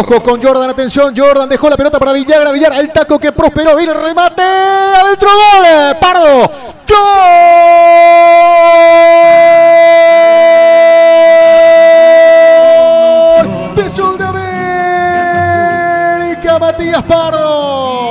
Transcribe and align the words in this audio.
Ojo 0.00 0.22
con 0.22 0.42
Jordan, 0.42 0.70
atención, 0.70 1.12
Jordan 1.14 1.46
dejó 1.46 1.68
la 1.68 1.76
pelota 1.76 1.98
para 1.98 2.12
Villagra, 2.12 2.50
Villar, 2.52 2.72
el 2.72 2.90
taco 2.90 3.18
que 3.18 3.32
prosperó, 3.32 3.76
viene 3.76 3.92
el 3.92 4.00
remate, 4.00 4.40
adentro 4.42 5.28
gol, 5.28 5.66
Pardo, 6.00 6.50
gol 6.88 6.96
de 13.76 13.82
de 14.16 14.24
América, 16.16 16.58
Matías 16.58 17.02
Pardo, 17.02 18.09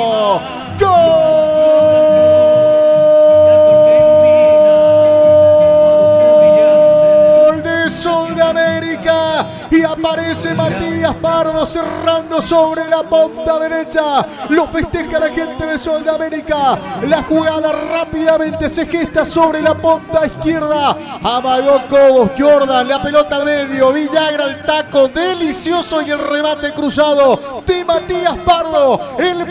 y 9.72 9.84
aparece 9.84 10.54
Matías 10.54 11.16
Pardo 11.16 11.66
cerrando 11.66 12.42
sobre 12.42 12.88
la 12.88 13.04
punta 13.04 13.60
derecha. 13.60 14.26
Lo 14.50 14.68
festeja 14.68 15.20
la 15.20 15.30
gente 15.30 15.66
de 15.66 15.78
Sol 15.78 16.04
de 16.04 16.10
América. 16.10 16.78
La 17.08 17.24
jugada 17.24 17.72
rápidamente 17.72 18.70
se 18.70 18.86
gesta 18.86 19.26
sobre 19.26 19.62
la 19.62 19.76
punta 19.76 20.26
izquierda. 20.26 20.96
Amagó 21.24 21.82
Cobos, 21.90 22.32
Jordan, 22.38 22.88
la 22.88 23.02
pelota 23.02 23.36
al 23.38 23.46
medio. 23.46 23.92
Villagra 23.92 24.46
el 24.46 24.64
taco 24.64 25.08
delicioso 25.08 26.02
y 26.02 26.12
el 26.12 26.20
remate 26.20 26.72
cruzado 26.74 27.64
de 27.66 27.86
Matías 27.86 28.36
Pardo. 28.46 29.18
El 29.18 29.46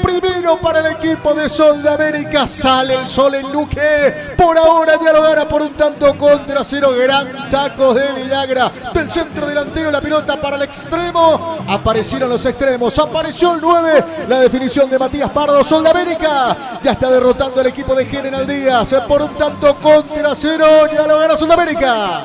para 0.56 0.80
el 0.80 0.86
equipo 0.86 1.34
de 1.34 1.48
Sol 1.48 1.82
de 1.82 1.90
América. 1.90 2.46
Sale 2.46 2.94
el 2.94 3.06
sol 3.06 3.34
en 3.34 3.52
Luque. 3.52 4.34
Por 4.36 4.56
ahora 4.56 4.94
ya 5.02 5.12
lo 5.12 5.22
gana 5.22 5.46
por 5.46 5.62
un 5.62 5.74
tanto 5.74 6.16
contra 6.16 6.64
cero. 6.64 6.92
Gran 6.96 7.50
taco 7.50 7.92
de 7.92 8.12
Villagra. 8.12 8.72
Del 8.94 9.10
centro 9.10 9.46
delantero 9.46 9.90
la 9.90 10.00
pelota 10.00 10.40
para 10.40 10.56
el 10.56 10.62
extremo. 10.62 11.58
Aparecieron 11.68 12.30
los 12.30 12.44
extremos. 12.46 12.98
Apareció 12.98 13.54
el 13.54 13.60
9. 13.60 14.04
La 14.28 14.40
definición 14.40 14.88
de 14.88 14.98
Matías 14.98 15.30
Pardo. 15.30 15.62
Sol 15.62 15.82
de 15.82 15.90
América. 15.90 16.56
Ya 16.82 16.92
está 16.92 17.10
derrotando 17.10 17.60
al 17.60 17.66
equipo 17.66 17.94
de 17.94 18.06
General 18.06 18.46
Díaz. 18.46 18.94
Por 19.06 19.22
un 19.22 19.34
tanto 19.36 19.78
contra 19.78 20.34
cero. 20.34 20.86
Ya 20.92 21.06
lo 21.06 21.18
gana 21.18 21.36
Sol 21.36 21.48
de 21.48 21.54
América. 21.54 22.24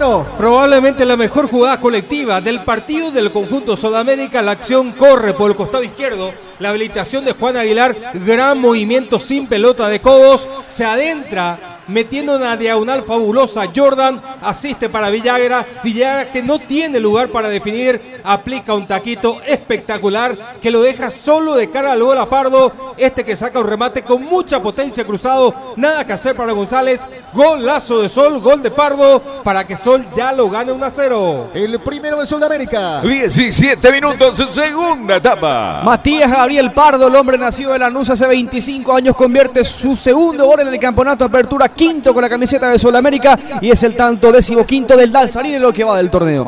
Tano. 0.00 0.24
Probablemente 0.38 1.04
la 1.04 1.16
mejor 1.16 1.46
jugada 1.46 1.78
colectiva 1.78 2.40
del 2.40 2.60
partido 2.62 3.10
del 3.10 3.30
conjunto 3.30 3.76
Sudamérica. 3.76 4.40
La 4.40 4.52
acción 4.52 4.92
corre 4.92 5.34
por 5.34 5.50
el 5.50 5.56
costado 5.56 5.84
izquierdo. 5.84 6.32
La 6.58 6.70
habilitación 6.70 7.22
de 7.24 7.32
Juan 7.32 7.58
Aguilar. 7.58 7.94
Gran 8.14 8.58
movimiento 8.58 9.20
sin 9.20 9.46
pelota 9.46 9.88
de 9.88 10.00
Cobos. 10.00 10.48
Se 10.74 10.86
adentra 10.86 11.82
metiendo 11.86 12.36
una 12.36 12.56
diagonal 12.56 13.02
fabulosa. 13.02 13.64
Jordan 13.74 14.22
asiste 14.42 14.88
para 14.88 15.10
Villagra. 15.10 15.64
Villagra 15.82 16.30
que 16.30 16.42
no 16.42 16.58
tiene 16.58 17.00
lugar 17.00 17.28
para 17.28 17.48
definir. 17.48 18.20
Aplica 18.24 18.74
un 18.74 18.86
taquito 18.86 19.40
espectacular 19.46 20.58
que 20.60 20.70
lo 20.70 20.82
deja 20.82 21.10
solo 21.10 21.54
de 21.54 21.70
cara 21.70 21.92
al 21.92 22.02
gol 22.02 22.18
a 22.18 22.28
Pardo. 22.28 22.94
Este 22.96 23.24
que 23.24 23.36
saca 23.36 23.60
un 23.60 23.66
remate 23.66 24.02
con 24.02 24.22
mucha 24.24 24.60
potencia 24.60 25.04
cruzado. 25.04 25.54
Nada 25.76 26.06
que 26.06 26.12
hacer 26.12 26.36
para 26.36 26.52
González. 26.52 27.00
Golazo 27.32 28.02
de 28.02 28.08
Sol, 28.08 28.40
gol 28.40 28.62
de 28.62 28.70
Pardo 28.70 29.20
para 29.44 29.66
que 29.66 29.76
Sol 29.76 30.04
ya 30.16 30.32
lo 30.32 30.50
gane 30.50 30.72
1 30.72 30.84
a 30.84 30.90
0. 30.94 31.50
El 31.54 31.80
primero 31.80 32.18
de 32.18 32.26
Sol 32.26 32.40
de 32.40 32.46
América. 32.46 33.00
17 33.02 33.92
minutos, 33.92 34.36
segunda 34.52 35.16
etapa. 35.16 35.82
Matías 35.84 36.30
Gabriel 36.30 36.72
Pardo, 36.72 37.06
el 37.08 37.14
hombre 37.14 37.38
nacido 37.38 37.72
de 37.72 37.78
Lanús 37.78 38.10
hace 38.10 38.26
25 38.26 38.92
años, 38.92 39.16
convierte 39.16 39.64
su 39.64 39.96
segundo 39.96 40.46
gol 40.46 40.60
en 40.60 40.68
el 40.68 40.78
campeonato 40.78 41.24
apertura, 41.24 41.68
quinto 41.68 42.12
con 42.12 42.22
la 42.22 42.28
camiseta 42.28 42.68
de 42.68 42.78
Sudamérica 42.78 43.38
y 43.60 43.70
es 43.70 43.82
el 43.82 43.94
tanto 43.94 44.29
décimo 44.32 44.64
quinto 44.64 44.96
del 44.96 45.12
Dalsarín 45.12 45.54
en 45.54 45.62
lo 45.62 45.72
que 45.72 45.84
va 45.84 45.96
del 45.96 46.10
torneo. 46.10 46.46